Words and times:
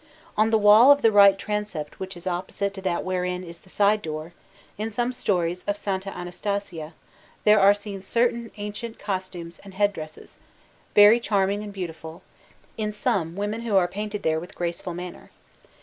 On 0.35 0.49
the 0.49 0.57
wall 0.57 0.91
of 0.91 1.03
the 1.03 1.11
right 1.11 1.37
transept 1.37 1.99
which 1.99 2.17
is 2.17 2.25
opposite 2.25 2.73
to 2.73 2.81
that 2.81 3.03
wherein 3.03 3.43
is 3.43 3.59
the 3.59 3.69
side 3.69 4.01
door, 4.01 4.33
in 4.75 4.89
some 4.89 5.11
stories 5.11 5.61
of 5.65 5.75
S. 5.75 5.87
Anastasia, 6.07 6.95
there 7.43 7.59
are 7.59 7.75
seen 7.75 8.01
certain 8.01 8.49
ancient 8.57 8.97
costumes 8.97 9.59
and 9.63 9.75
head 9.75 9.93
dresses, 9.93 10.39
very 10.95 11.19
charming 11.19 11.61
and 11.61 11.71
beautiful, 11.71 12.23
in 12.77 12.91
some 12.91 13.35
women 13.35 13.61
who 13.61 13.75
are 13.77 13.87
painted 13.87 14.23
there 14.23 14.39
with 14.39 14.55
graceful 14.55 14.95
manner. 14.95 15.29